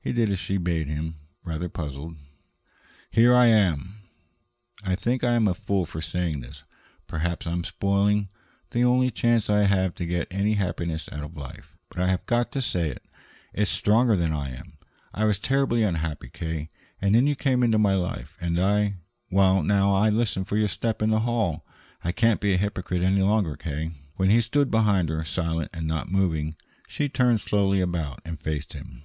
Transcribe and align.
He 0.00 0.12
did 0.12 0.32
as 0.32 0.40
she 0.40 0.56
bade 0.56 0.88
him, 0.88 1.14
rather 1.44 1.68
puzzled. 1.68 2.16
"Here 3.08 3.32
I 3.36 3.46
am." 3.46 3.98
"I 4.82 4.96
think 4.96 5.22
I 5.22 5.34
am 5.34 5.46
a 5.46 5.54
fool 5.54 5.86
for 5.86 6.02
saying 6.02 6.40
this. 6.40 6.64
Perhaps 7.06 7.46
I 7.46 7.52
am 7.52 7.62
spoiling 7.62 8.30
the 8.70 8.82
only 8.82 9.12
chance 9.12 9.48
I 9.48 9.66
have 9.68 9.94
to 9.94 10.06
get 10.06 10.26
any 10.28 10.54
happiness 10.54 11.08
out 11.12 11.22
of 11.22 11.36
life. 11.36 11.76
But 11.88 12.00
I 12.00 12.08
have 12.08 12.26
got 12.26 12.50
to 12.50 12.60
say 12.60 12.90
it. 12.90 13.04
It's 13.52 13.70
stronger 13.70 14.16
than 14.16 14.32
I 14.32 14.50
am. 14.56 14.72
I 15.14 15.24
was 15.24 15.38
terribly 15.38 15.84
unhappy, 15.84 16.30
K., 16.30 16.68
and 17.00 17.14
then 17.14 17.28
you 17.28 17.36
came 17.36 17.62
into 17.62 17.78
my 17.78 17.94
life, 17.94 18.36
and 18.40 18.58
I 18.58 18.96
now 19.30 19.94
I 19.94 20.10
listen 20.10 20.42
for 20.44 20.56
your 20.56 20.66
step 20.66 21.00
in 21.00 21.10
the 21.10 21.20
hall. 21.20 21.64
I 22.02 22.10
can't 22.10 22.40
be 22.40 22.54
a 22.54 22.58
hypocrite 22.58 23.02
any 23.02 23.22
longer, 23.22 23.54
K." 23.54 23.92
When 24.16 24.30
he 24.30 24.40
stood 24.40 24.68
behind 24.68 25.10
her, 25.10 25.24
silent 25.24 25.70
and 25.72 25.86
not 25.86 26.10
moving, 26.10 26.56
she 26.88 27.08
turned 27.08 27.40
slowly 27.40 27.80
about 27.80 28.20
and 28.24 28.40
faced 28.40 28.72
him. 28.72 29.02